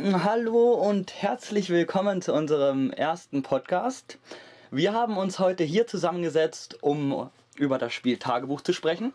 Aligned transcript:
Hallo 0.00 0.74
und 0.74 1.12
herzlich 1.22 1.70
willkommen 1.70 2.22
zu 2.22 2.32
unserem 2.32 2.92
ersten 2.92 3.42
Podcast. 3.42 4.18
Wir 4.70 4.92
haben 4.92 5.16
uns 5.16 5.40
heute 5.40 5.64
hier 5.64 5.88
zusammengesetzt, 5.88 6.78
um 6.82 7.28
über 7.56 7.78
das 7.78 7.92
Spiel 7.92 8.16
Tagebuch 8.16 8.60
zu 8.60 8.72
sprechen. 8.72 9.12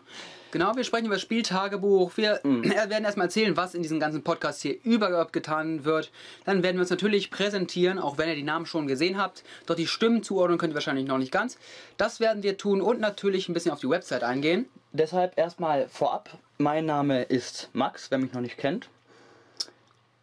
Genau, 0.50 0.76
wir 0.76 0.84
sprechen 0.84 1.06
über 1.06 1.14
das 1.14 1.22
Spieltagebuch. 1.22 2.14
Wir 2.18 2.38
Mhm. 2.44 2.64
werden 2.88 3.02
erstmal 3.06 3.28
erzählen, 3.28 3.56
was 3.56 3.74
in 3.74 3.80
diesem 3.80 3.98
ganzen 3.98 4.22
Podcast 4.22 4.60
hier 4.60 4.76
überhaupt 4.84 5.32
getan 5.32 5.86
wird. 5.86 6.12
Dann 6.44 6.62
werden 6.62 6.76
wir 6.76 6.82
uns 6.82 6.90
natürlich 6.90 7.30
präsentieren, 7.30 7.98
auch 7.98 8.18
wenn 8.18 8.28
ihr 8.28 8.34
die 8.36 8.42
Namen 8.42 8.66
schon 8.66 8.86
gesehen 8.86 9.16
habt. 9.16 9.42
Doch 9.64 9.76
die 9.76 9.86
Stimmen 9.86 10.22
zuordnen 10.22 10.58
könnt 10.58 10.72
ihr 10.72 10.76
wahrscheinlich 10.76 11.06
noch 11.06 11.16
nicht 11.18 11.32
ganz. 11.32 11.56
Das 11.96 12.20
werden 12.20 12.42
wir 12.42 12.58
tun 12.58 12.82
und 12.82 13.00
natürlich 13.00 13.48
ein 13.48 13.54
bisschen 13.54 13.72
auf 13.72 13.80
die 13.80 13.88
Website 13.88 14.22
eingehen. 14.22 14.66
Deshalb 14.92 15.38
erstmal 15.38 15.88
vorab, 15.88 16.28
mein 16.58 16.84
Name 16.84 17.22
ist 17.22 17.70
Max, 17.72 18.10
wer 18.10 18.18
mich 18.18 18.34
noch 18.34 18.42
nicht 18.42 18.58
kennt. 18.58 18.90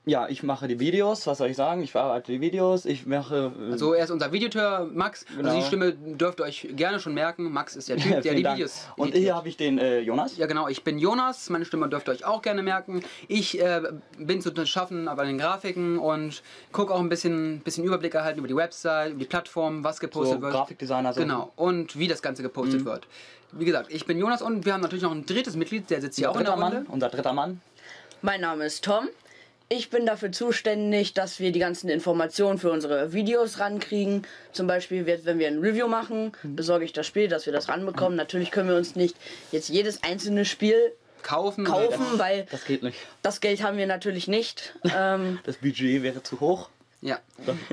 Ja, 0.03 0.27
ich 0.27 0.41
mache 0.41 0.67
die 0.67 0.79
Videos, 0.79 1.27
was 1.27 1.37
soll 1.37 1.49
ich 1.51 1.55
sagen? 1.57 1.83
Ich 1.83 1.91
verarbeite 1.91 2.31
die 2.31 2.41
Videos, 2.41 2.85
ich 2.85 3.05
mache... 3.05 3.51
äh, 3.71 3.77
So, 3.77 3.93
er 3.93 4.03
ist 4.05 4.09
unser 4.09 4.31
Videoteur, 4.31 4.89
Max. 4.91 5.27
Genau. 5.27 5.49
Also 5.49 5.59
die 5.59 5.65
Stimme 5.67 5.93
dürft 5.93 6.39
ihr 6.39 6.45
euch 6.45 6.67
gerne 6.75 6.99
schon 6.99 7.13
merken. 7.13 7.51
Max 7.51 7.75
ist 7.75 7.87
der 7.87 7.97
Typ, 7.97 8.19
der 8.23 8.33
die 8.33 8.41
Dank. 8.41 8.57
Videos 8.57 8.87
Und 8.95 9.09
editiert. 9.09 9.23
hier 9.23 9.35
habe 9.35 9.47
ich 9.47 9.57
den 9.57 9.77
äh, 9.77 9.99
Jonas. 9.99 10.37
Ja, 10.37 10.47
genau. 10.47 10.67
Ich 10.67 10.83
bin 10.83 10.97
Jonas. 10.97 11.51
Meine 11.51 11.65
Stimme 11.65 11.87
dürft 11.87 12.09
ihr 12.09 12.13
euch 12.13 12.25
auch 12.25 12.41
gerne 12.41 12.63
merken. 12.63 13.03
Ich 13.27 13.61
äh, 13.61 13.79
bin 14.17 14.41
zu 14.41 14.51
schaffen 14.65 15.05
bei 15.05 15.23
den 15.23 15.37
Grafiken 15.37 15.99
und 15.99 16.41
gucke 16.71 16.91
auch 16.95 16.99
ein 16.99 17.09
bisschen, 17.09 17.59
bisschen 17.59 17.83
Überblick 17.83 18.15
erhalten 18.15 18.39
über 18.39 18.47
die 18.47 18.55
Website, 18.55 19.11
über 19.11 19.19
die 19.19 19.25
Plattform, 19.25 19.83
was 19.83 19.99
gepostet 19.99 20.37
So 20.37 20.41
wird. 20.41 20.53
Grafikdesigner. 20.53 21.13
So. 21.13 21.21
Genau. 21.21 21.51
Und 21.55 21.99
wie 21.99 22.07
das 22.07 22.23
Ganze 22.23 22.41
Mhm. 22.41 22.45
gepostet 22.47 22.85
wird. 22.85 23.05
Wie 23.51 23.65
gesagt, 23.65 23.93
ich 23.93 24.07
bin 24.07 24.17
Jonas 24.17 24.41
und 24.41 24.65
wir 24.65 24.73
haben 24.73 24.81
natürlich 24.81 25.03
noch 25.03 25.11
ein 25.11 25.27
drittes 25.27 25.55
Mitglied, 25.55 25.91
der 25.91 26.01
sitzt 26.01 26.17
hier 26.17 26.29
Unser 26.31 26.37
auch 26.37 26.39
in 26.39 26.45
der 26.59 26.65
Runde. 26.65 26.77
Mann, 26.79 26.87
unser 26.87 27.09
dritter 27.09 27.33
Mann. 27.33 27.61
Mein 28.23 28.41
Name 28.41 28.65
ist 28.65 28.83
Tom. 28.83 29.07
Ich 29.73 29.89
bin 29.89 30.05
dafür 30.05 30.33
zuständig, 30.33 31.13
dass 31.13 31.39
wir 31.39 31.53
die 31.53 31.59
ganzen 31.59 31.87
Informationen 31.87 32.57
für 32.59 32.69
unsere 32.71 33.13
Videos 33.13 33.59
rankriegen. 33.59 34.27
Zum 34.51 34.67
Beispiel, 34.67 35.05
wird, 35.05 35.23
wenn 35.23 35.39
wir 35.39 35.47
ein 35.47 35.59
Review 35.59 35.87
machen, 35.87 36.33
besorge 36.43 36.83
ich 36.83 36.91
das 36.91 37.07
Spiel, 37.07 37.29
dass 37.29 37.45
wir 37.45 37.53
das 37.53 37.69
ranbekommen. 37.69 38.17
Natürlich 38.17 38.51
können 38.51 38.67
wir 38.67 38.75
uns 38.75 38.97
nicht 38.97 39.15
jetzt 39.53 39.69
jedes 39.69 40.03
einzelne 40.03 40.43
Spiel 40.43 40.75
Kaufen. 41.23 41.63
kaufen, 41.63 42.03
weil 42.17 42.47
Das 42.51 42.65
geht 42.65 42.83
nicht. 42.83 42.97
das 43.21 43.39
Geld 43.39 43.63
haben 43.63 43.77
wir 43.77 43.87
natürlich 43.87 44.27
nicht. 44.27 44.75
Ähm, 44.93 45.39
Das 45.45 45.55
Budget 45.55 46.03
wäre 46.03 46.21
zu 46.21 46.41
hoch. 46.41 46.67
Ja. 46.99 47.19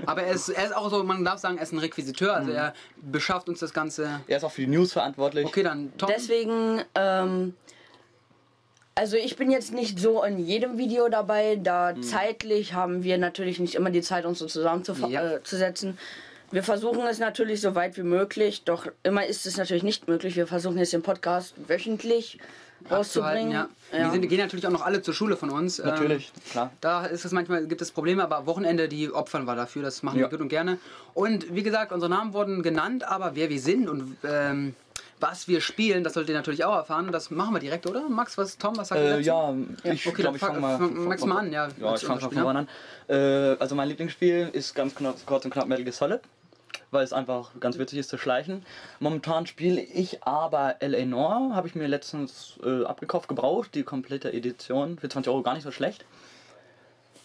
Aber 0.06 0.22
er 0.22 0.34
ist, 0.34 0.50
er 0.50 0.66
ist 0.66 0.76
auch 0.76 0.90
so, 0.90 1.02
man 1.02 1.24
darf 1.24 1.40
sagen, 1.40 1.56
er 1.56 1.64
ist 1.64 1.72
ein 1.72 1.80
Requisiteur. 1.80 2.34
Mhm. 2.34 2.38
Also 2.38 2.52
er 2.52 2.74
beschafft 3.02 3.48
uns 3.48 3.58
das 3.58 3.74
Ganze. 3.74 4.20
Er 4.28 4.36
ist 4.36 4.44
auch 4.44 4.52
für 4.52 4.60
die 4.60 4.68
News 4.68 4.92
verantwortlich. 4.92 5.46
Okay, 5.46 5.64
dann 5.64 5.92
Tom. 5.98 6.08
deswegen, 6.14 6.80
ähm, 6.94 7.54
also 8.98 9.16
ich 9.16 9.36
bin 9.36 9.50
jetzt 9.50 9.72
nicht 9.72 9.98
so 9.98 10.22
in 10.24 10.38
jedem 10.38 10.76
Video 10.78 11.08
dabei, 11.08 11.56
da 11.62 11.92
Mhm. 11.94 12.02
zeitlich 12.02 12.74
haben 12.74 13.02
wir 13.04 13.16
natürlich 13.18 13.58
nicht 13.60 13.74
immer 13.74 13.90
die 13.90 14.02
Zeit, 14.02 14.24
uns 14.26 14.38
so 14.40 14.46
zusammenzusetzen. 14.46 15.10
Ja. 15.12 15.36
Äh, 15.36 15.42
zu 15.42 15.56
setzen. 15.56 15.96
wir 16.50 16.62
versuchen 16.62 17.02
es 17.06 17.18
natürlich 17.18 17.60
so 17.60 17.74
weit 17.74 17.96
wie 17.98 18.02
möglich, 18.02 18.64
doch 18.64 18.86
immer 19.02 19.26
ist 19.26 19.44
es 19.46 19.56
natürlich 19.58 19.82
nicht 19.82 20.08
möglich. 20.08 20.34
Wir 20.36 20.46
versuchen 20.46 20.78
jetzt 20.78 20.92
den 20.94 21.02
Podcast 21.02 21.54
wöchentlich 21.68 22.38
rauszubringen. 22.90 23.50
ja. 23.50 23.68
Wir 23.92 24.10
sind, 24.10 24.26
gehen 24.28 24.38
natürlich 24.38 24.66
auch 24.66 24.70
noch 24.70 24.84
alle 24.86 25.02
zur 25.02 25.12
Schule 25.14 25.36
von 25.36 25.50
uns. 25.50 25.78
Ähm, 25.78 25.86
Natürlich, 25.86 26.32
klar. 26.50 26.70
Da 26.80 27.04
ist 27.06 27.24
es 27.24 27.32
manchmal, 27.32 27.66
gibt 27.66 27.82
es 27.82 27.90
Probleme, 27.90 28.22
aber 28.22 28.46
Wochenende, 28.46 28.88
die 28.88 29.10
opfern 29.10 29.44
wir 29.46 29.56
dafür. 29.56 29.82
Das 29.82 30.02
machen 30.02 30.18
Ja. 30.20 30.24
wir 30.26 30.30
gut 30.30 30.40
und 30.40 30.48
gerne. 30.48 30.78
Und 31.14 31.54
wie 31.54 31.62
gesagt, 31.62 31.92
unsere 31.92 32.08
Namen 32.10 32.32
wurden 32.32 32.62
genannt, 32.62 33.02
aber 33.06 33.34
wer 33.34 33.48
wir 33.50 33.60
sind 33.60 33.88
und 33.88 34.16
ähm, 34.24 34.74
was 35.20 35.48
wir 35.48 35.60
spielen, 35.60 36.04
das 36.04 36.14
solltet 36.14 36.30
ihr 36.30 36.36
natürlich 36.36 36.64
auch 36.64 36.74
erfahren. 36.74 37.10
Das 37.12 37.30
machen 37.30 37.54
wir 37.54 37.60
direkt, 37.60 37.86
oder? 37.86 38.08
Max, 38.08 38.36
was, 38.38 38.58
Tom, 38.58 38.76
was 38.76 38.88
sagt 38.88 39.00
ihr 39.00 39.06
Äh, 39.06 39.10
dazu? 39.22 39.22
ja, 39.84 39.92
ich 39.92 40.06
okay, 40.06 40.22
glaube, 40.22 40.36
ich 40.36 40.40
fang- 40.40 40.50
fange 40.54 40.60
mal, 40.60 40.78
fang- 40.78 41.04
Max 41.08 41.24
mal 41.24 41.38
an, 41.38 41.52
ja, 41.52 41.68
Ja, 41.80 41.94
ich 41.94 42.02
fange 42.04 42.20
von 42.20 42.32
vorne 42.32 42.58
an. 42.60 42.68
Äh, 43.08 43.56
also 43.58 43.74
mein 43.74 43.88
Lieblingsspiel 43.88 44.50
ist 44.52 44.74
ganz 44.74 44.94
knapp, 44.94 45.16
kurz 45.26 45.44
und 45.44 45.50
knapp 45.52 45.66
Metal 45.68 45.84
Gear 45.84 45.92
Solid, 45.92 46.20
weil 46.90 47.04
es 47.04 47.12
einfach 47.12 47.50
ganz 47.60 47.78
witzig 47.78 47.98
ist 47.98 48.08
zu 48.10 48.18
schleichen. 48.18 48.64
Momentan 49.00 49.46
spiele 49.46 49.80
ich 49.80 50.22
aber 50.24 50.76
L.A. 50.80 51.04
Noir, 51.04 51.50
habe 51.54 51.68
ich 51.68 51.74
mir 51.74 51.86
letztens 51.88 52.58
äh, 52.64 52.84
abgekauft, 52.84 53.28
gebraucht, 53.28 53.74
die 53.74 53.82
komplette 53.82 54.32
Edition, 54.32 54.98
für 54.98 55.08
20 55.08 55.30
Euro 55.32 55.42
gar 55.42 55.54
nicht 55.54 55.64
so 55.64 55.70
schlecht. 55.70 56.04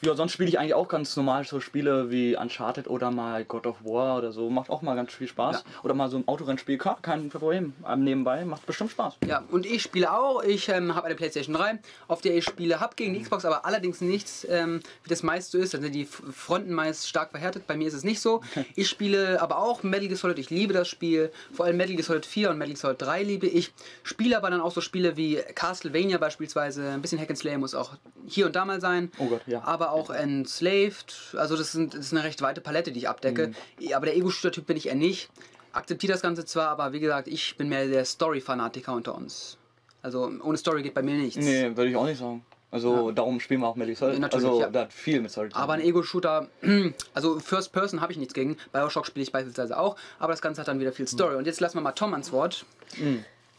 Ja, 0.05 0.15
sonst 0.15 0.33
spiele 0.33 0.49
ich 0.49 0.59
eigentlich 0.59 0.73
auch 0.73 0.89
ganz 0.89 1.15
normal 1.15 1.45
so 1.45 1.61
Spiele 1.61 2.11
wie 2.11 2.35
Uncharted 2.35 2.89
oder 2.89 3.09
mal 3.09 3.45
God 3.45 3.65
of 3.65 3.77
War 3.85 4.17
oder 4.17 4.33
so. 4.33 4.49
Macht 4.49 4.69
auch 4.69 4.81
mal 4.81 4.95
ganz 4.95 5.13
viel 5.13 5.27
Spaß. 5.27 5.63
Oder 5.81 5.93
mal 5.93 6.09
so 6.09 6.17
ein 6.17 6.27
Autorennspiel, 6.27 6.77
klar, 6.77 6.97
kein 7.01 7.29
Problem. 7.29 7.73
Ähm, 7.87 8.03
Nebenbei 8.03 8.43
macht 8.43 8.65
bestimmt 8.65 8.91
Spaß. 8.91 9.13
Ja, 9.25 9.43
und 9.49 9.65
ich 9.65 9.81
spiele 9.81 10.11
auch. 10.11 10.43
Ich 10.43 10.67
ähm, 10.67 10.93
habe 10.93 11.05
eine 11.05 11.15
PlayStation 11.15 11.55
3, 11.55 11.79
auf 12.09 12.19
der 12.19 12.35
ich 12.35 12.43
Spiele 12.43 12.81
habe 12.81 12.95
gegen 12.97 13.13
die 13.13 13.21
Xbox, 13.21 13.45
aber 13.45 13.65
allerdings 13.65 14.01
nichts, 14.01 14.45
ähm, 14.49 14.81
wie 15.03 15.09
das 15.09 15.23
meist 15.23 15.51
so 15.51 15.57
ist. 15.57 15.73
Also 15.73 15.87
die 15.87 16.03
Fronten 16.03 16.73
meist 16.73 17.07
stark 17.07 17.31
verhärtet. 17.31 17.65
Bei 17.65 17.77
mir 17.77 17.87
ist 17.87 17.93
es 17.93 18.03
nicht 18.03 18.19
so. 18.19 18.41
Ich 18.75 18.89
spiele 18.89 19.39
aber 19.41 19.59
auch 19.59 19.83
Metal 19.83 20.07
Gear 20.07 20.17
Solid. 20.17 20.39
Ich 20.39 20.49
liebe 20.49 20.73
das 20.73 20.87
Spiel. 20.87 21.31
Vor 21.53 21.65
allem 21.65 21.77
Metal 21.77 21.95
Gear 21.95 22.03
Solid 22.03 22.25
4 22.25 22.49
und 22.49 22.57
Metal 22.57 22.73
Gear 22.73 22.79
Solid 22.81 23.01
3 23.01 23.23
liebe 23.23 23.47
ich. 23.47 23.71
Spiele 24.01 24.35
aber 24.35 24.49
dann 24.49 24.61
auch 24.61 24.71
so 24.71 24.81
Spiele 24.81 25.15
wie 25.15 25.35
Castlevania 25.53 26.17
beispielsweise. 26.17 26.89
Ein 26.89 27.01
bisschen 27.01 27.19
Hack 27.19 27.29
and 27.29 27.37
Slay 27.37 27.57
muss 27.57 27.75
auch 27.75 27.91
hier 28.27 28.47
und 28.47 28.55
da 28.55 28.65
mal 28.65 28.81
sein. 28.81 29.11
Oh 29.19 29.27
Gott, 29.27 29.41
ja. 29.45 29.63
Aber 29.63 29.92
auch 29.93 30.09
Enslaved. 30.09 31.35
Also 31.37 31.55
das, 31.55 31.71
sind, 31.71 31.93
das 31.93 32.07
ist 32.07 32.13
eine 32.13 32.23
recht 32.23 32.41
weite 32.41 32.61
Palette, 32.61 32.91
die 32.91 32.99
ich 32.99 33.09
abdecke. 33.09 33.53
Mhm. 33.79 33.93
Aber 33.93 34.07
der 34.07 34.17
Ego-Shooter-Typ 34.17 34.65
bin 34.65 34.77
ich 34.77 34.87
eher 34.87 34.95
nicht. 34.95 35.29
Akzeptiere 35.71 36.13
das 36.13 36.21
Ganze 36.21 36.45
zwar, 36.45 36.69
aber 36.69 36.93
wie 36.93 36.99
gesagt, 36.99 37.27
ich 37.27 37.57
bin 37.57 37.69
mehr 37.69 37.87
der 37.87 38.05
Story-Fanatiker 38.05 38.93
unter 38.93 39.15
uns. 39.15 39.57
Also 40.01 40.29
ohne 40.43 40.57
Story 40.57 40.83
geht 40.83 40.93
bei 40.93 41.01
mir 41.01 41.15
nichts. 41.15 41.43
Nee, 41.43 41.75
würde 41.75 41.89
ich 41.89 41.95
auch 41.95 42.05
nicht 42.05 42.19
sagen. 42.19 42.45
Also 42.69 43.11
darum 43.11 43.39
spielen 43.39 43.61
wir 43.61 43.67
auch 43.67 43.75
Gear 43.75 43.95
Solid. 43.95 44.15
Ja, 44.15 44.19
natürlich, 44.19 44.45
also 44.47 44.61
ja. 44.61 44.69
da 44.69 44.81
hat 44.81 44.93
viel 44.93 45.21
mit 45.21 45.31
tun. 45.31 45.49
Aber 45.53 45.73
ein 45.73 45.81
Ego-Shooter, 45.81 46.47
also 47.13 47.39
First 47.39 47.71
Person 47.71 48.01
habe 48.01 48.11
ich 48.11 48.17
nichts 48.17 48.33
gegen. 48.33 48.57
Bioshock 48.71 49.05
spiele 49.05 49.23
ich 49.23 49.31
beispielsweise 49.31 49.77
auch, 49.77 49.95
aber 50.17 50.33
das 50.33 50.41
Ganze 50.41 50.61
hat 50.61 50.67
dann 50.67 50.79
wieder 50.79 50.91
viel 50.91 51.07
Story. 51.07 51.35
Und 51.35 51.45
jetzt 51.45 51.59
lassen 51.59 51.77
wir 51.77 51.81
mal 51.81 51.91
Tom 51.91 52.13
ans 52.13 52.31
Wort. 52.31 52.65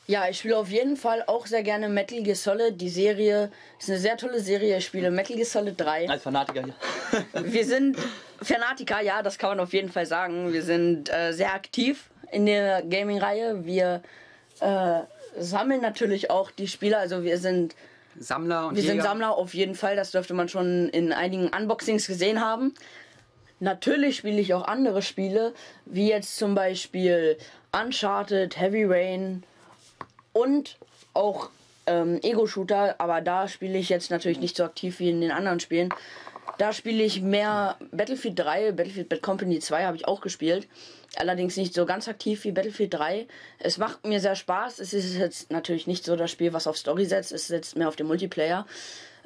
Ja, 0.07 0.29
ich 0.29 0.39
spiele 0.39 0.59
auf 0.59 0.69
jeden 0.69 0.97
Fall 0.97 1.25
auch 1.27 1.47
sehr 1.47 1.63
gerne 1.63 1.89
Metal 1.89 2.23
Gear 2.23 2.37
Solid. 2.37 2.79
Die 2.79 2.91
Serie 2.91 3.51
ist 3.79 3.89
eine 3.89 3.99
sehr 3.99 4.17
tolle 4.19 4.41
Serie. 4.41 4.77
Ich 4.77 4.85
spiele 4.85 5.11
Metal 5.11 5.35
Gear 5.35 5.47
Solid 5.47 5.81
3. 5.81 6.11
Als 6.11 6.23
Fanatiker 6.23 6.63
hier. 6.63 6.75
Wir 7.53 7.65
sind 7.65 7.97
Fanatiker, 8.43 9.01
ja, 9.01 9.23
das 9.23 9.39
kann 9.39 9.51
man 9.51 9.61
auf 9.61 9.73
jeden 9.73 9.91
Fall 9.91 10.05
sagen. 10.05 10.53
Wir 10.53 10.63
sind 10.63 11.11
äh, 11.11 11.33
sehr 11.33 11.55
aktiv 11.55 12.11
in 12.31 12.45
der 12.45 12.83
Gaming-Reihe. 12.83 13.65
Wir 13.65 14.03
äh, 14.61 15.01
sammeln 15.39 15.81
natürlich 15.81 16.31
auch 16.31 16.51
die 16.51 16.69
Spieler. 16.69 16.99
Also 16.99 17.23
wir 17.23 17.39
sind, 17.39 17.75
Sammler 18.19 18.69
und 18.69 18.77
wir 18.77 18.83
sind 18.83 18.97
Jäger. 18.97 19.05
Sammler 19.05 19.37
auf 19.37 19.55
jeden 19.55 19.75
Fall. 19.75 19.97
Das 19.97 20.11
dürfte 20.11 20.35
man 20.35 20.51
schon 20.51 20.91
in 20.91 21.13
einigen 21.13 21.49
Unboxings 21.49 22.07
gesehen 22.07 22.43
haben. 22.43 22.75
Natürlich 23.59 24.17
spiele 24.17 24.41
ich 24.41 24.53
auch 24.53 24.65
andere 24.65 25.01
Spiele, 25.01 25.55
wie 25.87 26.11
jetzt 26.11 26.37
zum 26.37 26.55
Beispiel 26.55 27.39
Uncharted, 27.73 28.61
Heavy 28.61 28.85
Rain 28.85 29.45
und 30.35 30.77
auch 31.15 31.49
ähm, 31.87 32.21
Ego-Shooter, 32.23 32.97
aber 32.99 33.23
da 33.23 33.49
spiele 33.49 33.79
ich 33.79 33.89
jetzt 33.89 34.11
natürlich 34.11 34.39
nicht 34.41 34.57
so 34.57 34.65
aktiv 34.65 34.99
wie 34.99 35.09
in 35.09 35.23
den 35.23 35.31
anderen 35.31 35.61
Spielen. 35.61 35.89
Da 36.59 36.73
spiele 36.73 37.03
ich 37.03 37.23
mehr 37.23 37.77
Battlefield 37.91 38.39
3, 38.39 38.73
Battlefield 38.73 39.09
Bad 39.09 39.23
Company 39.23 39.59
2 39.59 39.85
habe 39.87 39.97
ich 39.97 40.07
auch 40.07 40.21
gespielt. 40.21 40.69
Allerdings 41.17 41.57
nicht 41.57 41.75
so 41.75 41.87
ganz 41.87 42.09
aktiv 42.09 42.45
wie 42.45 42.53
Battlefield 42.53 42.95
3. 42.95 43.27
Es 43.59 43.79
macht 43.79 44.05
mir 44.07 44.21
sehr 44.21 44.37
Spaß. 44.37 44.79
Es 44.81 44.93
ist 44.93 45.15
jetzt 45.17 45.51
natürlich 45.51 45.87
nicht 45.87 46.05
so 46.05 46.17
das 46.17 46.31
Spiel, 46.31 46.53
was 46.53 46.67
auf 46.67 46.77
Story 46.77 47.07
setzt. 47.07 47.33
Es 47.33 47.49
setzt 47.49 47.77
mehr 47.77 47.89
auf 47.89 47.97
den 47.97 48.07
Multiplayer. 48.07 48.67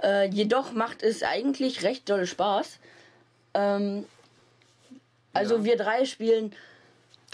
Äh, 0.02 0.28
jedoch 0.28 0.72
macht 0.72 1.02
es 1.02 1.22
eigentlich 1.22 1.82
recht 1.82 2.08
dolle 2.08 2.26
Spaß. 2.26 2.78
Ähm, 3.54 4.04
also 5.32 5.56
Ja. 5.56 5.64
wir 5.64 5.76
drei 5.76 6.04
spielen. 6.04 6.54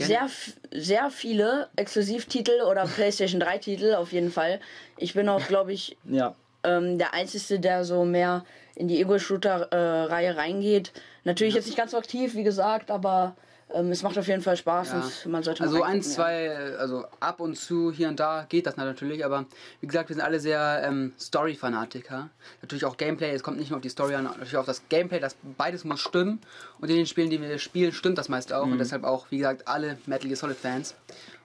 Sehr, 0.01 0.29
sehr 0.73 1.11
viele 1.11 1.69
Exklusivtitel 1.77 2.63
oder 2.69 2.85
PlayStation 2.97 3.41
3 3.41 3.59
Titel 3.59 3.95
auf 3.95 4.13
jeden 4.13 4.31
Fall. 4.33 4.61
Ich 4.97 5.15
bin 5.15 5.29
auch, 5.29 5.47
glaube 5.47 5.73
ich, 5.73 5.97
Ja. 6.09 6.35
ähm, 6.65 6.99
der 6.99 7.15
Einzige, 7.15 7.61
der 7.61 7.85
so 7.85 8.05
mehr 8.05 8.45
in 8.75 8.89
die 8.89 9.01
Ego-Shooter-Reihe 9.01 10.37
reingeht. 10.37 10.93
Natürlich 11.25 11.55
jetzt 11.55 11.67
nicht 11.67 11.77
ganz 11.77 11.93
so 11.93 11.97
aktiv, 11.99 12.35
wie 12.35 12.43
gesagt, 12.43 12.91
aber 12.91 13.37
ähm, 13.75 13.91
es 13.91 14.03
macht 14.03 14.17
auf 14.19 14.27
jeden 14.27 14.43
Fall 14.43 14.57
Spaß 14.57 14.93
Ja. 14.93 15.01
und 15.01 15.27
man 15.33 15.43
sollte 15.43 15.63
mal 15.63 15.69
Also 15.69 15.85
ja. 15.85 16.01
zwei, 16.01 16.45
äh, 16.47 16.77
also 16.79 17.05
ab 17.21 17.41
und 17.41 17.57
zu 17.57 17.93
hier 17.93 18.09
und 18.09 18.19
da 18.21 18.47
geht 18.49 18.67
das 18.67 18.77
natürlich, 18.77 19.25
aber 19.25 19.45
wie 19.81 19.87
gesagt, 19.87 20.09
wir 20.09 20.15
sind 20.17 20.25
alle 20.25 20.41
sehr 20.41 20.83
ähm, 20.87 21.13
Story-Fanatiker. 21.19 22.31
Natürlich 22.63 22.85
auch 22.85 22.97
Gameplay, 22.97 23.31
es 23.31 23.43
kommt 23.43 23.59
nicht 23.59 23.71
nur 23.71 23.79
auf 23.79 23.83
die 23.83 23.89
Story 23.89 24.15
an, 24.15 24.25
natürlich 24.25 24.57
auch 24.57 24.67
das 24.67 24.83
Gameplay, 24.89 25.21
das 25.21 25.37
beides 25.57 25.85
muss 25.85 26.01
stimmen. 26.01 26.41
Und 26.81 26.91
in 26.91 26.97
den 26.97 27.07
Spielen, 27.07 27.31
die 27.31 27.41
wir 27.41 27.59
spielen, 27.59 27.93
stimmt 27.93 28.19
das 28.19 28.29
meist 28.29 28.53
auch. 28.53 28.65
Und 28.65 28.79
deshalb 28.79 29.05
auch, 29.05 29.27
wie 29.31 29.39
gesagt, 29.39 29.67
alle 29.69 29.99
Metal 30.07 30.27
Gear 30.29 30.37
Solid-Fans. 30.37 30.95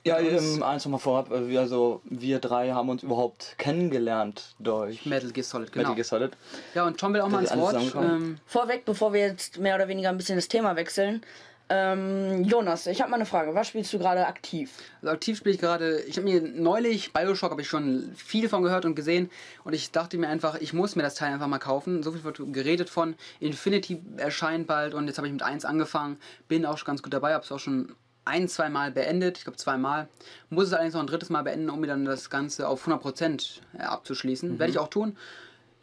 Ja, 0.06 0.18
Und 0.18 0.28
uns 0.30 0.56
ähm, 0.56 0.64
eins 0.64 0.86
nochmal 0.86 1.00
vorab, 1.00 1.32
äh, 1.32 1.50
wir, 1.50 1.60
also, 1.60 2.02
wir 2.06 2.40
drei 2.40 2.72
haben 2.72 2.88
uns 2.90 3.04
überhaupt 3.04 3.56
kennengelernt 3.58 4.56
durch 4.60 5.06
Metal 5.06 5.32
Gear 5.32 5.44
Solid, 5.44 5.72
genau. 5.72 5.90
Metal 5.90 5.96
Gear 5.96 6.06
Solid. 6.06 6.32
Ja, 6.74 6.86
und 6.86 6.98
Tom 6.98 7.14
will 7.14 7.22
auch 7.22 7.28
mal 7.30 7.40
alles 7.46 7.58
Wort. 7.58 7.76
Ähm, 7.96 8.38
Vorweg, 8.46 8.86
bevor 8.86 9.12
wir 9.14 9.22
jetzt 9.22 9.58
mehr 9.58 9.76
oder 9.76 9.88
weniger 9.88 10.10
ein 10.10 10.18
bisschen 10.18 10.38
das 10.38 10.48
Thema 10.48 10.76
wechseln. 10.76 11.22
Ähm, 11.72 12.44
Jonas, 12.46 12.88
ich 12.88 13.00
habe 13.00 13.12
mal 13.12 13.18
eine 13.18 13.28
Frage. 13.28 13.54
Was 13.54 13.68
spielst 13.68 13.94
du 13.94 14.00
gerade 14.00 14.26
aktiv? 14.26 14.72
Also 15.02 15.14
aktiv 15.14 15.38
spiele 15.38 15.54
ich 15.54 15.62
gerade, 15.62 16.02
ich 16.02 16.18
habe 16.18 16.28
mir 16.28 16.42
neulich, 16.42 17.14
Bioshock 17.14 17.52
habe 17.52 17.62
ich 17.62 17.68
schon 17.68 18.12
viel 18.16 18.50
von 18.50 18.64
gehört 18.64 18.86
und 18.86 18.96
gesehen 18.96 19.30
und 19.64 19.74
ich 19.74 19.92
dachte 19.92 20.18
mir 20.18 20.30
einfach, 20.30 20.56
ich 20.60 20.74
muss 20.74 20.96
mir 20.96 21.04
das 21.04 21.14
Teil 21.14 21.32
einfach 21.32 21.48
mal 21.48 21.60
kaufen. 21.60 22.02
So 22.02 22.12
viel 22.12 22.24
wird 22.24 22.42
geredet 22.52 22.90
von, 22.90 23.16
Infinity 23.40 24.02
erscheint 24.18 24.66
bald 24.66 24.96
und 24.96 25.06
jetzt 25.06 25.18
habe 25.18 25.28
ich 25.28 25.34
mit 25.34 25.44
1 25.44 25.64
angefangen, 25.64 26.18
bin 26.48 26.66
auch 26.66 26.80
schon 26.80 26.88
ganz 26.88 27.04
gut 27.04 27.14
dabei, 27.14 27.34
habe 27.36 27.44
es 27.44 27.52
auch 27.52 27.60
schon 27.60 27.96
ein, 28.26 28.48
zwei 28.48 28.70
Mal 28.70 28.92
beendet, 28.92 29.38
ich 29.38 29.44
glaube 29.44 29.58
zweimal. 29.58 30.08
Muss 30.50 30.68
es 30.68 30.74
allerdings 30.74 30.96
noch 30.96 31.02
ein 31.02 31.08
drittes 31.08 31.30
Mal 31.30 31.44
beenden, 31.44 31.70
um 31.70 31.80
mir 31.80 31.88
dann 31.88 32.06
das 32.06 32.30
Ganze 32.32 32.68
auf 32.68 32.88
100% 32.88 33.60
abzuschließen. 33.78 34.58
Werde 34.60 34.72
ich 34.72 34.80
auch 34.80 34.90
tun. 34.90 35.18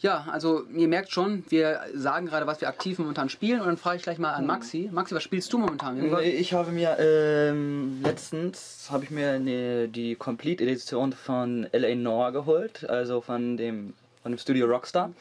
Ja, 0.01 0.27
also 0.31 0.65
ihr 0.75 0.89
merkt 0.89 1.11
schon, 1.11 1.45
wir 1.49 1.81
sagen 1.95 2.27
gerade, 2.27 2.47
was 2.47 2.61
wir 2.61 2.69
aktiv 2.69 2.99
momentan 2.99 3.31
spielen 3.31 3.61
und 3.61 3.67
dann 3.67 3.77
frage 3.79 3.97
ich 3.97 4.03
gleich 4.03 4.19
mal 4.19 4.33
an 4.35 4.47
Maxi. 4.47 4.91
Maxi, 4.93 5.15
was 5.15 5.23
spielst 5.23 5.53
du 5.53 5.59
momentan? 5.59 5.99
Ich 6.23 6.53
habe 6.53 6.71
mir 6.71 6.99
ähm, 6.99 8.01
letztens 8.03 8.89
habe 8.91 9.05
ich 9.05 9.11
mir 9.11 9.33
eine, 9.33 9.89
die 9.89 10.15
Complete 10.15 10.63
Edition 10.65 11.13
von 11.13 11.67
LA 11.73 11.95
Noir 11.95 12.33
geholt, 12.33 12.89
also 12.89 13.23
von 13.23 13.57
dem 13.57 13.95
von 14.23 14.33
dem 14.33 14.39
Studio 14.39 14.67
Rockstar 14.67 15.13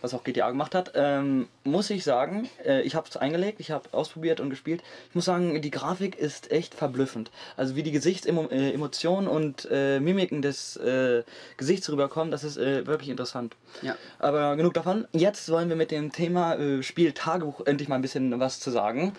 was 0.00 0.14
auch 0.14 0.24
GTA 0.24 0.50
gemacht 0.50 0.74
hat, 0.74 0.92
ähm, 0.94 1.48
muss 1.64 1.90
ich 1.90 2.04
sagen, 2.04 2.48
äh, 2.64 2.82
ich 2.82 2.94
habe 2.94 3.08
es 3.08 3.16
eingelegt, 3.16 3.60
ich 3.60 3.70
habe 3.70 3.88
ausprobiert 3.92 4.40
und 4.40 4.50
gespielt. 4.50 4.82
Ich 5.08 5.14
muss 5.14 5.24
sagen, 5.24 5.60
die 5.60 5.70
Grafik 5.70 6.16
ist 6.16 6.50
echt 6.50 6.74
verblüffend. 6.74 7.30
Also 7.56 7.76
wie 7.76 7.82
die 7.82 7.92
Gesichtsemotionen 7.92 9.28
äh, 9.28 9.32
und 9.32 9.68
äh, 9.70 10.00
Mimiken 10.00 10.42
des 10.42 10.76
äh, 10.76 11.22
Gesichts 11.56 11.90
rüberkommen, 11.90 12.30
das 12.30 12.44
ist 12.44 12.56
äh, 12.56 12.86
wirklich 12.86 13.10
interessant. 13.10 13.56
Ja. 13.82 13.96
Aber 14.18 14.56
genug 14.56 14.74
davon. 14.74 15.06
Jetzt 15.12 15.50
wollen 15.50 15.68
wir 15.68 15.76
mit 15.76 15.90
dem 15.90 16.12
Thema 16.12 16.54
äh, 16.54 16.82
Spiel 16.82 17.12
Tagebuch 17.12 17.66
endlich 17.66 17.88
mal 17.88 17.96
ein 17.96 18.02
bisschen 18.02 18.38
was 18.40 18.60
zu 18.60 18.70
sagen 18.70 19.12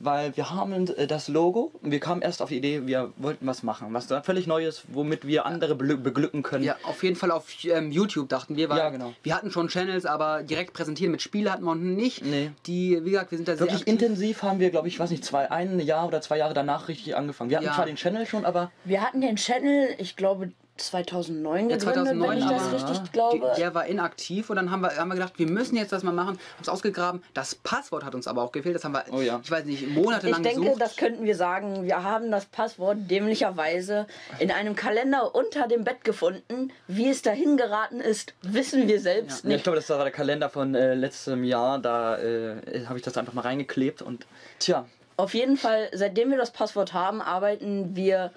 weil 0.00 0.36
wir 0.36 0.50
haben 0.50 0.86
äh, 0.88 1.06
das 1.06 1.28
Logo 1.28 1.72
und 1.82 1.90
wir 1.90 2.00
kamen 2.00 2.22
erst 2.22 2.42
auf 2.42 2.48
die 2.48 2.56
Idee, 2.58 2.86
wir 2.86 3.12
wollten 3.16 3.46
was 3.46 3.62
machen, 3.62 3.88
was 3.92 4.06
da 4.06 4.22
völlig 4.22 4.46
Neues, 4.46 4.84
womit 4.88 5.26
wir 5.26 5.46
andere 5.46 5.74
beglücken 5.74 6.42
können. 6.42 6.64
Ja, 6.64 6.76
auf 6.84 7.02
jeden 7.02 7.16
Fall 7.16 7.30
auf 7.30 7.46
ähm, 7.64 7.90
YouTube 7.90 8.28
dachten 8.28 8.56
wir, 8.56 8.68
weil 8.68 8.78
ja, 8.78 8.90
genau. 8.90 9.12
wir 9.22 9.34
hatten 9.34 9.50
schon 9.50 9.68
Channels, 9.68 10.06
aber 10.06 10.42
direkt 10.42 10.72
präsentieren 10.72 11.12
mit 11.12 11.22
Spiele 11.22 11.52
hatten 11.52 11.64
wir 11.64 11.74
nicht. 11.74 12.24
Nee. 12.24 12.50
Die, 12.66 13.04
wie 13.04 13.10
gesagt, 13.10 13.30
wir 13.30 13.38
sind 13.38 13.48
da 13.48 13.52
Wirklich 13.58 13.70
sehr 13.84 13.88
aktiv. 13.92 13.92
intensiv 13.92 14.42
haben 14.42 14.60
wir, 14.60 14.70
glaube 14.70 14.88
ich, 14.88 14.98
weiß 14.98 15.10
nicht, 15.10 15.24
zwei, 15.24 15.50
ein 15.50 15.80
Jahr 15.80 16.06
oder 16.06 16.20
zwei 16.20 16.38
Jahre 16.38 16.54
danach 16.54 16.88
richtig 16.88 17.16
angefangen. 17.16 17.50
Wir 17.50 17.58
hatten 17.58 17.66
Ja. 17.66 17.74
zwar 17.74 17.86
den 17.86 17.96
Channel 17.96 18.26
schon, 18.26 18.44
aber 18.44 18.70
Wir 18.84 19.02
hatten 19.02 19.20
den 19.20 19.36
Channel, 19.36 19.88
ich 19.98 20.16
glaube, 20.16 20.50
2009 20.80 21.70
Ja, 21.70 21.76
gegründet, 21.76 21.82
2009, 21.82 22.28
wenn 22.30 22.38
ich 22.38 22.44
das 22.44 22.62
aber- 22.62 22.72
richtig 22.74 22.98
Die, 23.06 23.12
glaube. 23.12 23.52
der 23.56 23.74
war 23.74 23.86
inaktiv 23.86 24.50
und 24.50 24.56
dann 24.56 24.70
haben 24.70 24.80
wir, 24.82 24.96
haben 24.96 25.08
wir 25.08 25.14
gedacht, 25.14 25.34
wir 25.38 25.48
müssen 25.48 25.76
jetzt 25.76 25.92
das 25.92 26.02
mal 26.02 26.12
machen, 26.12 26.28
haben 26.38 26.62
es 26.62 26.68
ausgegraben. 26.68 27.22
Das 27.34 27.54
Passwort 27.54 28.04
hat 28.04 28.14
uns 28.14 28.26
aber 28.28 28.42
auch 28.42 28.52
gefehlt. 28.52 28.74
Das 28.74 28.84
haben 28.84 28.92
wir, 28.92 29.04
Oh 29.12 29.20
ja. 29.20 29.40
ich 29.42 29.50
weiß 29.50 29.64
nicht, 29.64 29.82
Ich 29.82 29.88
monatelang 29.88 30.42
denke, 30.42 30.60
gesucht. 30.60 30.80
das 30.80 30.96
könnten 30.96 31.24
wir 31.24 31.36
sagen. 31.36 31.84
Wir 31.84 32.02
haben 32.02 32.30
das 32.30 32.46
Passwort 32.46 32.98
dämlicherweise 33.10 34.06
in 34.38 34.50
einem 34.50 34.74
Kalender 34.76 35.34
unter 35.34 35.68
dem 35.68 35.84
Bett 35.84 36.04
gefunden. 36.04 36.70
Wie 36.88 37.08
es 37.10 37.22
dahin 37.22 37.56
geraten 37.56 38.00
ist, 38.00 38.34
wissen 38.42 38.88
wir 38.88 39.00
selbst 39.00 39.44
Ja, 39.44 39.50
ich 39.50 39.54
nicht. 39.56 39.64
glaube, 39.64 39.76
das 39.76 39.88
war 39.90 39.98
der 39.98 40.10
Kalender 40.12 40.48
von 40.50 40.74
äh, 40.74 40.94
letztem 40.94 41.44
Jahr. 41.44 41.78
Da 41.78 42.18
äh, 42.18 42.56
habe 42.86 42.98
ich 42.98 43.02
das 43.04 43.16
einfach 43.16 43.32
mal 43.32 43.42
reingeklebt 43.42 44.02
und 44.02 44.26
tja, 44.58 44.86
Auf 45.18 45.32
jeden 45.32 45.56
Fall, 45.56 45.88
seitdem 45.94 46.30
wir 46.30 46.36
das 46.36 46.50
Passwort 46.50 46.92
haben, 46.92 47.22
arbeiten 47.22 47.96
wir 47.96 48.32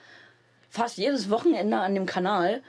fast 0.70 0.98
jedes 0.98 1.30
Wochenende 1.30 1.78
an 1.78 1.96
dem 1.96 2.06
Kanal. 2.06 2.62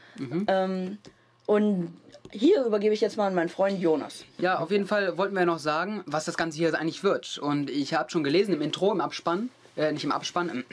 Ähm, 0.49 0.99
und 1.47 1.95
hier 2.33 2.65
übergebe 2.65 2.95
ich 2.95 3.01
jetzt 3.01 3.17
mal 3.17 3.27
an 3.27 3.35
meinen 3.35 3.49
Freund 3.49 3.81
Jonas. 3.81 4.25
Ja, 4.39 4.59
auf 4.59 4.71
jeden 4.71 4.87
Fall 4.87 5.19
wollten 5.19 5.35
wir 5.35 5.45
noch 5.45 5.59
sagen, 5.59 6.03
was 6.07 6.25
das 6.25 6.37
Ganze 6.37 6.59
hier 6.59 6.79
eigentlich 6.79 7.03
wird. 7.03 7.39
Und 7.39 7.71
ich 7.71 7.95
habe 7.95 8.11
schon 8.11 8.25
gelesen 8.25 8.55
im 8.55 8.63
Intro, 8.63 8.93
im 8.93 9.01
Abspann, 9.01 9.51
äh, 9.77 9.93
nicht 9.93 10.05
im 10.05 10.13
Abspann, 10.13 10.65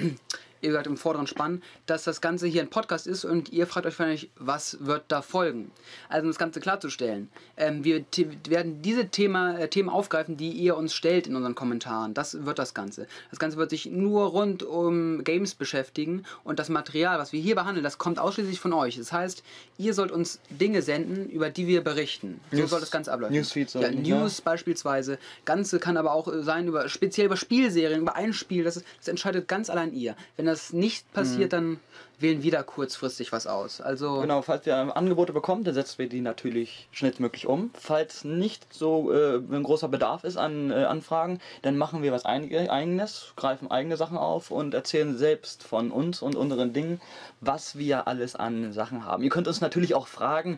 ihr 0.61 0.69
gesagt 0.69 0.87
im 0.87 0.97
vorderen 0.97 1.27
Spann, 1.27 1.61
dass 1.85 2.03
das 2.03 2.21
Ganze 2.21 2.47
hier 2.47 2.61
ein 2.61 2.69
Podcast 2.69 3.07
ist 3.07 3.25
und 3.25 3.51
ihr 3.51 3.67
fragt 3.67 3.85
euch 3.85 3.97
wahrscheinlich, 3.99 4.29
was 4.37 4.77
wird 4.85 5.03
da 5.07 5.21
folgen? 5.21 5.71
Also 6.09 6.23
um 6.23 6.29
das 6.29 6.37
Ganze 6.39 6.59
klarzustellen, 6.59 7.29
ähm, 7.57 7.83
wir 7.83 8.05
werden 8.47 8.81
diese 8.81 9.07
Thema, 9.09 9.57
äh, 9.57 9.67
Themen 9.67 9.89
aufgreifen, 9.89 10.37
die 10.37 10.51
ihr 10.51 10.77
uns 10.77 10.93
stellt 10.93 11.27
in 11.27 11.35
unseren 11.35 11.55
Kommentaren. 11.55 12.13
Das 12.13 12.45
wird 12.45 12.59
das 12.59 12.73
Ganze. 12.73 13.07
Das 13.29 13.39
Ganze 13.39 13.57
wird 13.57 13.69
sich 13.69 13.85
nur 13.85 14.27
rund 14.27 14.63
um 14.63 15.23
Games 15.23 15.55
beschäftigen 15.55 16.23
und 16.43 16.59
das 16.59 16.69
Material, 16.69 17.19
was 17.19 17.31
wir 17.33 17.39
hier 17.39 17.55
behandeln, 17.55 17.83
das 17.83 17.97
kommt 17.97 18.19
ausschließlich 18.19 18.59
von 18.59 18.73
euch. 18.73 18.97
Das 18.97 19.11
heißt, 19.13 19.43
ihr 19.77 19.93
sollt 19.93 20.11
uns 20.11 20.39
Dinge 20.49 20.81
senden, 20.81 21.29
über 21.29 21.49
die 21.49 21.67
wir 21.67 21.83
berichten. 21.83 22.39
So 22.51 22.57
News- 22.57 22.69
soll 22.71 22.79
das 22.79 22.91
Ganze 22.91 23.13
ablaufen. 23.13 23.35
Newsfeed 23.35 23.73
ja, 23.73 23.81
sollten, 23.81 24.03
ja. 24.05 24.19
News 24.19 24.41
beispielsweise. 24.41 25.19
Ganze 25.45 25.79
kann 25.79 25.97
aber 25.97 26.13
auch 26.13 26.27
äh, 26.27 26.41
sein 26.43 26.67
über 26.67 26.89
speziell 26.89 27.27
über 27.27 27.37
Spielserien, 27.37 28.01
über 28.01 28.15
ein 28.15 28.33
Spiel. 28.33 28.63
Das, 28.63 28.77
ist, 28.77 28.85
das 28.99 29.07
entscheidet 29.07 29.47
ganz 29.47 29.69
allein 29.69 29.93
ihr. 29.93 30.15
Wenn 30.35 30.46
das 30.47 30.73
nicht 30.73 31.11
passiert, 31.13 31.53
dann 31.53 31.79
wählen 32.19 32.41
wir 32.41 32.51
da 32.51 32.63
kurzfristig 32.63 33.31
was 33.31 33.45
aus. 33.45 33.79
Also 33.79 34.21
Genau, 34.21 34.41
falls 34.41 34.65
wir 34.65 34.95
Angebote 34.97 35.33
bekommen, 35.33 35.63
dann 35.63 35.73
setzen 35.73 35.99
wir 35.99 36.09
die 36.09 36.21
natürlich 36.21 36.87
schnellstmöglich 36.91 37.45
um. 37.45 37.69
Falls 37.73 38.23
nicht 38.23 38.73
so 38.73 39.11
äh, 39.11 39.37
ein 39.37 39.63
großer 39.63 39.87
Bedarf 39.87 40.23
ist 40.23 40.37
an 40.37 40.71
äh, 40.71 40.85
Anfragen, 40.85 41.39
dann 41.61 41.77
machen 41.77 42.01
wir 42.01 42.11
was 42.11 42.25
eigenes, 42.25 43.33
greifen 43.35 43.69
eigene 43.69 43.97
Sachen 43.97 44.17
auf 44.17 44.49
und 44.49 44.73
erzählen 44.73 45.15
selbst 45.17 45.63
von 45.63 45.91
uns 45.91 46.21
und 46.21 46.35
unseren 46.35 46.73
Dingen, 46.73 46.99
was 47.41 47.77
wir 47.77 48.07
alles 48.07 48.35
an 48.35 48.73
Sachen 48.73 49.05
haben. 49.05 49.23
Ihr 49.23 49.29
könnt 49.29 49.47
uns 49.47 49.61
natürlich 49.61 49.93
auch 49.93 50.07
fragen, 50.07 50.57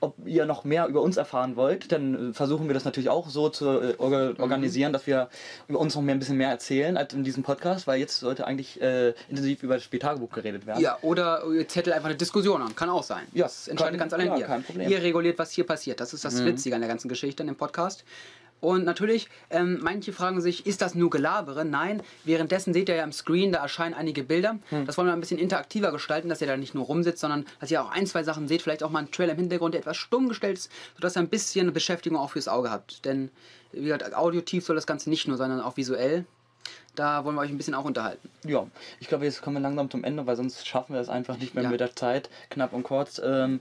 ob 0.00 0.14
ihr 0.26 0.44
noch 0.46 0.64
mehr 0.64 0.86
über 0.88 1.00
uns 1.02 1.16
erfahren 1.16 1.56
wollt, 1.56 1.90
dann 1.90 2.30
äh, 2.30 2.32
versuchen 2.34 2.66
wir 2.68 2.74
das 2.74 2.84
natürlich 2.84 3.08
auch 3.08 3.28
so 3.30 3.48
zu 3.48 3.66
äh, 3.66 3.94
orga- 3.98 4.38
organisieren, 4.40 4.92
dass 4.92 5.06
wir 5.06 5.28
über 5.68 5.78
uns 5.78 5.94
noch 5.94 6.02
mehr 6.02 6.14
ein 6.14 6.18
bisschen 6.18 6.36
mehr 6.36 6.50
erzählen 6.50 6.96
als 6.96 7.14
in 7.14 7.24
diesem 7.24 7.42
Podcast, 7.42 7.86
weil 7.86 7.98
jetzt 7.98 8.20
sollte 8.20 8.46
eigentlich 8.46 8.80
äh, 8.80 9.14
intensiv 9.28 9.62
über 9.62 9.74
das 9.74 9.84
Spieltagebuch 9.84 10.30
geredet 10.30 10.66
werden. 10.66 10.82
Ja, 10.82 10.98
oder 11.02 11.42
ihr 11.52 11.66
zettelt 11.66 11.96
einfach 11.96 12.08
eine 12.08 12.16
Diskussion 12.18 12.60
an. 12.62 12.74
Kann 12.76 12.90
auch 12.90 13.02
sein. 13.02 13.22
Ja, 13.32 13.44
das 13.44 13.68
entscheidet 13.68 13.98
kann- 13.98 14.08
ganz 14.10 14.12
allein 14.12 14.26
ja, 14.28 14.36
ihr. 14.36 14.46
kein 14.46 14.62
Problem. 14.62 14.90
Ihr 14.90 15.02
reguliert, 15.02 15.38
was 15.38 15.50
hier 15.50 15.64
passiert. 15.64 16.00
Das 16.00 16.12
ist 16.12 16.24
das 16.24 16.44
Witzige 16.44 16.74
an 16.74 16.80
der 16.82 16.88
ganzen 16.88 17.08
Geschichte 17.08 17.42
in 17.42 17.46
dem 17.48 17.56
Podcast. 17.56 18.04
Und 18.60 18.84
natürlich, 18.84 19.28
ähm, 19.50 19.78
manche 19.82 20.12
fragen 20.12 20.40
sich, 20.40 20.66
ist 20.66 20.80
das 20.82 20.94
nur 20.94 21.10
Gelabere? 21.10 21.64
Nein, 21.64 22.02
währenddessen 22.24 22.72
seht 22.72 22.88
ihr 22.88 22.96
ja 22.96 23.04
am 23.04 23.12
Screen, 23.12 23.52
da 23.52 23.60
erscheinen 23.60 23.94
einige 23.94 24.24
Bilder. 24.24 24.58
Das 24.86 24.96
wollen 24.96 25.08
wir 25.08 25.12
ein 25.12 25.20
bisschen 25.20 25.38
interaktiver 25.38 25.92
gestalten, 25.92 26.28
dass 26.28 26.40
ihr 26.40 26.46
da 26.46 26.56
nicht 26.56 26.74
nur 26.74 26.84
rumsitzt, 26.86 27.20
sondern 27.20 27.44
dass 27.60 27.70
ihr 27.70 27.82
auch 27.82 27.90
ein, 27.90 28.06
zwei 28.06 28.22
Sachen 28.24 28.48
seht, 28.48 28.62
vielleicht 28.62 28.82
auch 28.82 28.90
mal 28.90 29.00
einen 29.00 29.10
Trailer 29.10 29.32
im 29.32 29.38
Hintergrund, 29.38 29.74
der 29.74 29.80
etwas 29.82 29.96
stumm 29.98 30.28
gestellt 30.28 30.56
ist, 30.58 30.70
sodass 30.94 31.16
ihr 31.16 31.20
ein 31.20 31.28
bisschen 31.28 31.72
Beschäftigung 31.72 32.18
auch 32.18 32.30
fürs 32.30 32.48
Auge 32.48 32.70
habt. 32.70 33.04
Denn, 33.04 33.30
wie 33.72 33.84
gesagt, 33.84 34.14
audiotief 34.14 34.64
soll 34.64 34.74
das 34.76 34.86
Ganze 34.86 35.10
nicht 35.10 35.28
nur 35.28 35.36
sein, 35.36 35.50
sondern 35.50 35.66
auch 35.66 35.76
visuell. 35.76 36.24
Da 36.94 37.24
wollen 37.26 37.36
wir 37.36 37.42
euch 37.42 37.50
ein 37.50 37.58
bisschen 37.58 37.74
auch 37.74 37.84
unterhalten. 37.84 38.28
Ja, 38.44 38.66
ich 39.00 39.08
glaube, 39.08 39.26
jetzt 39.26 39.42
kommen 39.42 39.56
wir 39.56 39.60
langsam 39.60 39.90
zum 39.90 40.02
Ende, 40.02 40.26
weil 40.26 40.34
sonst 40.36 40.66
schaffen 40.66 40.94
wir 40.94 40.98
das 40.98 41.10
einfach 41.10 41.36
nicht 41.36 41.54
mehr 41.54 41.64
Ja. 41.64 41.70
mit 41.70 41.80
der 41.80 41.94
Zeit. 41.94 42.30
Knapp 42.48 42.72
und 42.72 42.84
kurz. 42.84 43.20
Ähm, 43.22 43.60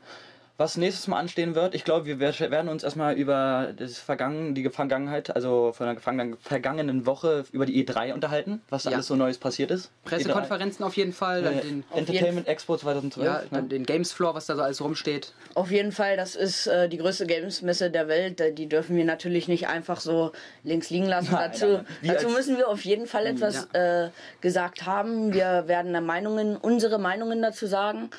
was 0.58 0.78
nächstes 0.78 1.08
Mal 1.08 1.20
anstehen 1.20 1.54
wird, 1.54 1.76
ich 1.76 1.84
glaube, 1.84 2.06
wir 2.06 2.20
wer- 2.20 2.34
werden 2.52 2.70
uns 2.70 2.84
erstmal 2.84 3.16
über 3.16 3.74
das 3.78 3.98
Vergangen, 4.00 4.56
die 4.56 4.70
Vergangenheit, 4.70 5.36
also 5.36 5.74
von 5.74 5.86
der 5.88 5.98
vergangenen- 6.00 6.38
vergangenen 6.40 7.06
Woche 7.06 7.44
über 7.52 7.66
die 7.66 7.86
E3 7.86 8.14
unterhalten, 8.14 8.62
was 8.70 8.84
da 8.84 8.92
Ja. 8.92 8.96
alles 8.96 9.08
so 9.08 9.16
Neues 9.16 9.38
passiert 9.38 9.70
ist. 9.70 9.92
Pressekonferenzen 10.06 10.86
auf 10.86 10.96
jeden 10.96 11.12
Fall, 11.12 11.42
dann 11.42 11.56
E3, 11.56 11.62
den, 11.62 11.84
äh, 11.94 11.98
Entertainment 11.98 12.48
Expo 12.48 12.78
2012. 12.78 13.26
ja, 13.28 13.40
ne? 13.42 13.48
dann 13.52 13.70
den 13.70 13.86
Games 13.86 14.14
Floor, 14.14 14.34
was 14.34 14.46
da 14.46 14.56
so 14.56 14.62
alles 14.62 14.82
rumsteht. 14.82 15.34
Auf 15.56 15.72
jeden 15.72 15.92
Fall, 15.92 16.16
das 16.16 16.36
ist 16.36 16.68
äh, 16.68 16.88
die 16.88 16.98
größte 16.98 17.26
Games-Messe 17.26 17.92
der 17.92 18.08
Welt. 18.08 18.40
Äh, 18.40 18.54
Die 18.54 18.68
dürfen 18.70 18.96
wir 18.96 19.04
natürlich 19.04 19.50
nicht 19.50 19.68
einfach 19.68 20.00
so 20.00 20.32
links 20.64 20.90
liegen 20.90 21.06
lassen. 21.08 21.34
Nein, 21.34 21.52
dazu 21.52 21.80
dazu 22.02 22.30
müssen 22.30 22.58
wir 22.58 22.70
auf 22.70 22.86
jeden 22.86 23.08
Fall 23.08 23.26
etwas 23.26 23.68
äh, 23.74 24.10
gesagt 24.40 24.86
haben. 24.86 25.34
Wir 25.34 25.64
werden 25.68 25.92
da 25.92 26.00
Meinungen, 26.00 26.56
unsere 26.56 26.98
Meinungen 26.98 27.42
dazu 27.42 27.68
sagen. 27.68 28.10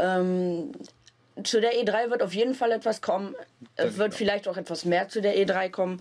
Ähm, 0.00 0.72
zu 1.44 1.60
der 1.60 1.74
E3 1.74 2.10
wird 2.10 2.22
auf 2.22 2.34
jeden 2.34 2.54
Fall 2.54 2.72
etwas 2.72 3.00
kommen. 3.02 3.34
Es 3.76 3.98
wird 3.98 4.14
vielleicht 4.14 4.48
auch 4.48 4.56
etwas 4.56 4.84
mehr 4.84 5.08
zu 5.08 5.20
der 5.20 5.36
E3 5.36 5.70
kommen. 5.70 6.00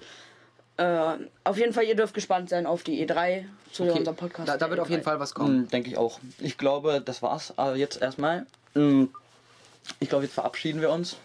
Äh, 0.77 1.13
auf 1.43 1.57
jeden 1.57 1.73
Fall, 1.73 1.85
ihr 1.85 1.95
dürft 1.95 2.13
gespannt 2.13 2.49
sein 2.49 2.65
auf 2.65 2.83
die 2.83 3.05
E3 3.05 3.45
zu 3.71 3.83
Okay, 3.83 3.99
unserem 3.99 4.15
Podcast. 4.17 4.47
da, 4.49 4.57
da 4.57 4.69
wird 4.69 4.79
auf 4.79 4.87
E3. 4.87 4.91
jeden 4.91 5.03
Fall 5.03 5.19
was 5.19 5.33
kommen. 5.33 5.61
Hm, 5.63 5.67
Denke 5.69 5.89
ich 5.89 5.97
auch. 5.97 6.19
Ich 6.39 6.57
glaube, 6.57 7.01
das 7.03 7.21
war's. 7.21 7.53
Aber 7.57 7.75
jetzt 7.75 8.01
erstmal. 8.01 8.45
hm, 8.73 9.09
Ich 9.99 10.09
glaube, 10.09 10.25
jetzt 10.25 10.33
verabschieden 10.33 10.81
wir 10.81 10.89
uns. 10.89 11.17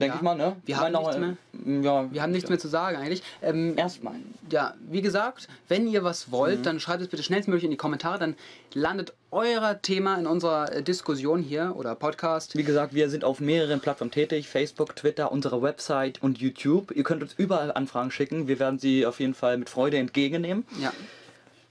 Denke 0.00 0.14
Ja. 0.14 0.16
ich 0.16 0.22
mal, 0.22 0.34
ne? 0.34 0.56
Wir 0.66 0.78
haben 0.78 0.92
nichts 0.92 1.16
noch- 1.16 1.82
Ja, 1.84 2.12
Wir 2.12 2.22
haben 2.22 2.32
nichts 2.32 2.48
mehr 2.50 2.58
zu 2.58 2.66
sagen 2.68 2.96
eigentlich. 2.96 3.22
Ähm, 3.40 3.78
Erstmal. 3.78 4.14
ja, 4.50 4.74
wie 4.80 5.00
gesagt, 5.00 5.46
wenn 5.68 5.86
ihr 5.86 6.02
was 6.02 6.32
wollt, 6.32 6.58
Mhm. 6.60 6.62
dann 6.64 6.80
schreibt 6.80 7.02
es 7.02 7.08
bitte 7.08 7.22
schnellstmöglich 7.22 7.64
in 7.64 7.70
die 7.70 7.76
Kommentare. 7.76 8.18
Dann 8.18 8.34
landet 8.74 9.12
euer 9.32 9.80
Thema 9.80 10.16
in 10.18 10.26
unserer 10.26 10.72
äh, 10.72 10.82
Diskussion 10.82 11.42
hier 11.42 11.72
oder 11.76 11.94
Podcast. 11.94 12.56
Wie 12.56 12.62
gesagt, 12.62 12.94
wir 12.94 13.08
sind 13.08 13.24
auf 13.24 13.40
mehreren 13.40 13.80
Plattformen 13.80 14.10
tätig: 14.10 14.46
Facebook, 14.48 14.94
Twitter, 14.94 15.32
unsere 15.32 15.62
Website 15.62 16.22
und 16.22 16.38
YouTube. 16.38 16.92
Ihr 16.94 17.02
könnt 17.02 17.22
uns 17.22 17.32
überall 17.36 17.72
Anfragen 17.72 18.10
schicken. 18.10 18.46
Wir 18.46 18.58
werden 18.58 18.78
sie 18.78 19.06
auf 19.06 19.20
jeden 19.20 19.34
Fall 19.34 19.56
mit 19.56 19.70
Freude 19.70 19.96
entgegennehmen. 19.96 20.64
Ja, 20.80 20.92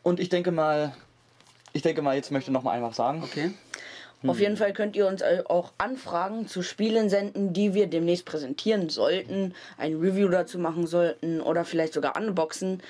Und 0.03 0.19
ich 0.19 0.29
denke 0.29 0.51
mal, 0.51 0.93
ich 1.73 1.83
denke 1.83 2.01
mal, 2.01 2.15
jetzt 2.15 2.31
möchte 2.31 2.51
noch 2.51 2.63
mal 2.63 2.71
einfach 2.71 2.93
sagen. 2.93 3.23
okay. 3.23 3.51
Auf 4.27 4.39
jeden 4.39 4.55
Fall 4.55 4.71
könnt 4.73 4.95
ihr 4.95 5.07
uns 5.07 5.21
äh, 5.21 5.41
auch 5.47 5.71
Anfragen 5.79 6.47
zu 6.47 6.61
Spielen 6.61 7.09
senden, 7.09 7.53
die 7.53 7.73
wir 7.73 7.87
demnächst 7.87 8.25
präsentieren 8.25 8.89
sollten, 8.89 9.55
ein 9.79 9.95
Review 9.95 10.29
dazu 10.29 10.59
machen 10.59 10.85
sollten 10.85 11.41
oder 11.41 11.65
vielleicht 11.65 11.93
sogar 11.93 12.15
unboxen. 12.15 12.83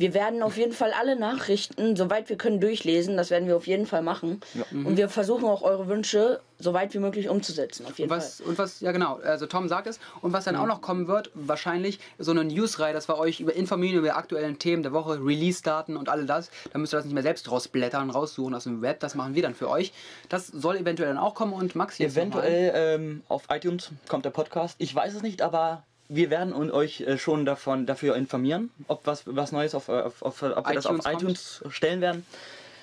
Wir 0.00 0.14
werden 0.14 0.42
auf 0.42 0.56
jeden 0.56 0.72
Fall 0.72 0.94
alle 0.98 1.14
Nachrichten, 1.14 1.94
soweit 1.94 2.30
wir 2.30 2.38
können, 2.38 2.58
durchlesen. 2.58 3.18
Das 3.18 3.28
werden 3.28 3.46
wir 3.46 3.54
auf 3.54 3.66
jeden 3.66 3.84
Fall 3.84 4.00
machen. 4.00 4.40
Und 4.72 4.96
wir 4.96 5.10
versuchen 5.10 5.44
auch 5.44 5.60
eure 5.60 5.88
Wünsche 5.88 6.40
so 6.58 6.72
weit 6.72 6.94
wie 6.94 6.98
möglich 6.98 7.28
umzusetzen. 7.28 7.84
Auf 7.84 7.98
jeden 7.98 8.08
Was, 8.08 8.38
Fall. 8.38 8.46
und 8.46 8.58
was, 8.58 8.80
ja 8.80 8.92
genau, 8.92 9.16
also 9.16 9.44
Tom 9.44 9.68
sagt 9.68 9.86
es. 9.86 10.00
Und 10.22 10.32
was 10.32 10.44
dann 10.44 10.56
auch 10.56 10.66
noch 10.66 10.80
kommen 10.80 11.06
wird, 11.06 11.30
wahrscheinlich 11.34 12.00
so 12.18 12.30
eine 12.30 12.44
Newsreihe, 12.44 12.94
dass 12.94 13.10
wir 13.10 13.18
euch 13.18 13.40
über 13.40 13.54
informieren 13.54 13.98
über 13.98 14.16
aktuellen 14.16 14.58
Themen 14.58 14.82
der 14.82 14.92
Woche, 14.94 15.22
Release-Daten 15.22 15.98
und 15.98 16.08
all 16.08 16.24
das. 16.24 16.50
Da 16.72 16.78
müsst 16.78 16.94
ihr 16.94 16.96
das 16.96 17.04
nicht 17.04 17.12
mehr 17.12 17.22
selbst 17.22 17.50
rausblättern, 17.50 18.08
raussuchen 18.08 18.54
aus 18.54 18.64
dem 18.64 18.80
Web. 18.80 19.00
Das 19.00 19.14
machen 19.14 19.34
wir 19.34 19.42
dann 19.42 19.54
für 19.54 19.68
euch. 19.68 19.92
Das 20.30 20.46
soll 20.46 20.78
eventuell 20.78 21.10
dann 21.10 21.18
auch 21.18 21.34
kommen 21.34 21.52
und 21.52 21.74
Max 21.74 21.98
mal. 21.98 22.06
Eventuell 22.06 22.72
ähm, 22.74 23.22
auf 23.28 23.44
iTunes 23.50 23.90
kommt 24.08 24.24
der 24.24 24.30
Podcast. 24.30 24.76
Ich 24.78 24.94
weiß 24.94 25.14
es 25.14 25.20
nicht, 25.20 25.42
aber 25.42 25.82
wir 26.12 26.28
werden 26.28 26.52
euch 26.72 27.00
äh, 27.02 27.16
schon 27.18 27.46
davon 27.46 27.86
dafür 27.86 28.16
informieren, 28.16 28.70
ob 28.88 29.06
was, 29.06 29.22
was 29.26 29.52
Neues 29.52 29.74
auf, 29.74 29.88
äh, 29.88 29.92
auf, 29.92 30.22
auf 30.22 30.42
ob 30.42 30.68
wir 30.68 30.74
das 30.74 30.86
auf 30.86 30.98
iTunes 31.06 31.60
kommt. 31.62 31.74
stellen 31.74 32.00
werden. 32.00 32.26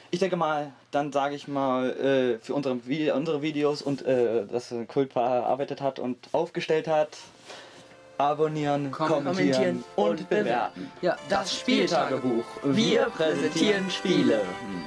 Ich 0.09 0.19
denke 0.19 0.37
mal, 0.37 0.71
dann 0.91 1.11
sage 1.11 1.35
ich 1.35 1.49
mal 1.49 1.89
äh, 1.91 2.39
für 2.39 2.53
unsere, 2.53 2.75
unsere 3.13 3.41
Videos 3.41 3.81
und 3.81 4.05
äh, 4.05 4.45
dass 4.45 4.71
ein 4.71 4.87
Kultpaar 4.87 5.35
erarbeitet 5.35 5.81
hat 5.81 5.99
und 5.99 6.17
aufgestellt 6.31 6.87
hat. 6.87 7.09
Abonnieren, 8.17 8.91
Kom- 8.91 9.07
kommentieren, 9.09 9.25
kommentieren 9.35 9.83
und 9.95 10.09
und 10.21 10.29
bewerten. 10.29 10.91
Ja, 11.01 11.17
Das 11.29 11.53
Spieltagebuch. 11.53 12.45
Wir 12.63 13.05
präsentieren 13.05 13.91
Spiele. 13.91 14.39
Hm. 14.39 14.83